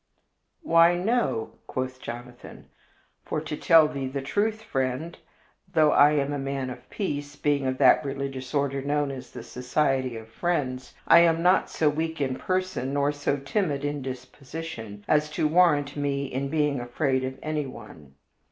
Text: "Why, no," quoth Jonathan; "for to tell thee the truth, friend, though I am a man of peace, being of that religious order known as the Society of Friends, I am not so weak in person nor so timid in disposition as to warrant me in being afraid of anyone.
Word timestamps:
"Why, 0.63 0.95
no," 0.95 1.59
quoth 1.67 2.01
Jonathan; 2.01 2.65
"for 3.23 3.39
to 3.39 3.55
tell 3.55 3.87
thee 3.87 4.07
the 4.07 4.23
truth, 4.23 4.63
friend, 4.63 5.15
though 5.75 5.91
I 5.91 6.13
am 6.13 6.33
a 6.33 6.39
man 6.39 6.71
of 6.71 6.89
peace, 6.89 7.35
being 7.35 7.67
of 7.67 7.77
that 7.77 8.03
religious 8.03 8.51
order 8.55 8.81
known 8.81 9.11
as 9.11 9.29
the 9.29 9.43
Society 9.43 10.17
of 10.17 10.27
Friends, 10.27 10.95
I 11.07 11.19
am 11.19 11.43
not 11.43 11.69
so 11.69 11.87
weak 11.87 12.19
in 12.19 12.35
person 12.35 12.93
nor 12.93 13.11
so 13.11 13.37
timid 13.37 13.85
in 13.85 14.01
disposition 14.01 15.05
as 15.07 15.29
to 15.33 15.47
warrant 15.47 15.95
me 15.95 16.25
in 16.25 16.49
being 16.49 16.79
afraid 16.79 17.23
of 17.23 17.37
anyone. 17.43 18.15